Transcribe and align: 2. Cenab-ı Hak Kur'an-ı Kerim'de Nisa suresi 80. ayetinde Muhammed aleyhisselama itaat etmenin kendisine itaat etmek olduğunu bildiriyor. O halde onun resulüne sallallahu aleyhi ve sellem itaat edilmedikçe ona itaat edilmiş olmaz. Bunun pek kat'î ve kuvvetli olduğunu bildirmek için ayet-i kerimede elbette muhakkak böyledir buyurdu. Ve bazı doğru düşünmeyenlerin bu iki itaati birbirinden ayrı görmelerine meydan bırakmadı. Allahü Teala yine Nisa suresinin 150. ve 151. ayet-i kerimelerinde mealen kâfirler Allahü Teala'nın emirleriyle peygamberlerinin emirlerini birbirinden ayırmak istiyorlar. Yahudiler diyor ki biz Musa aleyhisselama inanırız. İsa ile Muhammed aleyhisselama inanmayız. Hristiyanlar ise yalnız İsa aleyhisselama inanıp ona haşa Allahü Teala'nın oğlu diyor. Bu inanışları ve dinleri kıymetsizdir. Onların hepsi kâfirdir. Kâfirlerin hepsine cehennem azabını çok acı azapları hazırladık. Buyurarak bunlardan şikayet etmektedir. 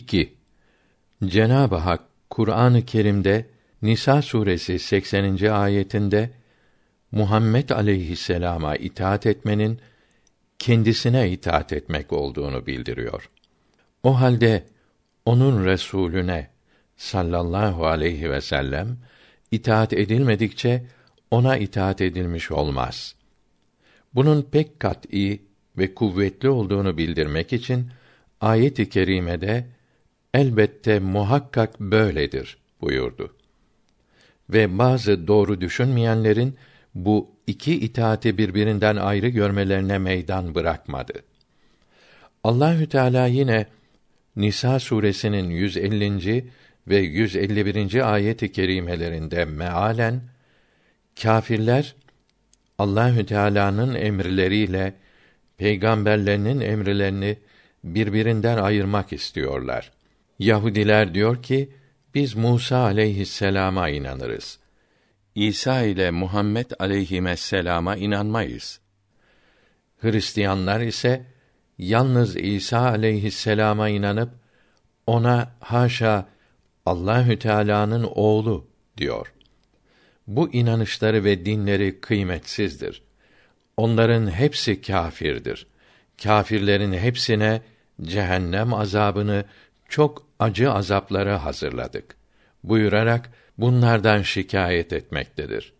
2. 0.00 0.34
Cenab-ı 1.24 1.76
Hak 1.76 2.00
Kur'an-ı 2.30 2.84
Kerim'de 2.84 3.46
Nisa 3.82 4.22
suresi 4.22 4.78
80. 4.78 5.46
ayetinde 5.46 6.30
Muhammed 7.12 7.70
aleyhisselama 7.70 8.76
itaat 8.76 9.26
etmenin 9.26 9.80
kendisine 10.58 11.30
itaat 11.30 11.72
etmek 11.72 12.12
olduğunu 12.12 12.66
bildiriyor. 12.66 13.30
O 14.02 14.20
halde 14.20 14.64
onun 15.26 15.64
resulüne 15.64 16.50
sallallahu 16.96 17.86
aleyhi 17.86 18.30
ve 18.30 18.40
sellem 18.40 18.98
itaat 19.50 19.92
edilmedikçe 19.92 20.84
ona 21.30 21.56
itaat 21.56 22.00
edilmiş 22.00 22.50
olmaz. 22.50 23.14
Bunun 24.14 24.42
pek 24.42 24.80
kat'î 24.80 25.42
ve 25.78 25.94
kuvvetli 25.94 26.48
olduğunu 26.48 26.96
bildirmek 26.98 27.52
için 27.52 27.90
ayet-i 28.40 28.88
kerimede 28.88 29.66
elbette 30.34 30.98
muhakkak 30.98 31.80
böyledir 31.80 32.58
buyurdu. 32.80 33.34
Ve 34.50 34.78
bazı 34.78 35.26
doğru 35.26 35.60
düşünmeyenlerin 35.60 36.56
bu 36.94 37.30
iki 37.46 37.80
itaati 37.80 38.38
birbirinden 38.38 38.96
ayrı 38.96 39.28
görmelerine 39.28 39.98
meydan 39.98 40.54
bırakmadı. 40.54 41.12
Allahü 42.44 42.88
Teala 42.88 43.26
yine 43.26 43.66
Nisa 44.36 44.78
suresinin 44.78 45.50
150. 45.50 46.44
ve 46.88 46.96
151. 46.96 48.12
ayet-i 48.14 48.52
kerimelerinde 48.52 49.44
mealen 49.44 50.22
kâfirler 51.22 51.94
Allahü 52.78 53.26
Teala'nın 53.26 53.94
emirleriyle 53.94 54.94
peygamberlerinin 55.58 56.60
emirlerini 56.60 57.36
birbirinden 57.84 58.58
ayırmak 58.58 59.12
istiyorlar. 59.12 59.92
Yahudiler 60.40 61.14
diyor 61.14 61.42
ki 61.42 61.72
biz 62.14 62.34
Musa 62.34 62.78
aleyhisselama 62.78 63.88
inanırız. 63.88 64.58
İsa 65.34 65.82
ile 65.82 66.10
Muhammed 66.10 66.70
aleyhisselama 66.78 67.96
inanmayız. 67.96 68.80
Hristiyanlar 70.00 70.80
ise 70.80 71.26
yalnız 71.78 72.36
İsa 72.36 72.80
aleyhisselama 72.80 73.88
inanıp 73.88 74.30
ona 75.06 75.52
haşa 75.60 76.28
Allahü 76.86 77.38
Teala'nın 77.38 78.08
oğlu 78.14 78.66
diyor. 78.96 79.32
Bu 80.26 80.52
inanışları 80.52 81.24
ve 81.24 81.46
dinleri 81.46 82.00
kıymetsizdir. 82.00 83.02
Onların 83.76 84.30
hepsi 84.30 84.82
kâfirdir. 84.82 85.66
Kâfirlerin 86.22 86.92
hepsine 86.92 87.62
cehennem 88.02 88.74
azabını 88.74 89.44
çok 89.90 90.26
acı 90.38 90.72
azapları 90.72 91.30
hazırladık. 91.30 92.16
Buyurarak 92.64 93.30
bunlardan 93.58 94.22
şikayet 94.22 94.92
etmektedir. 94.92 95.72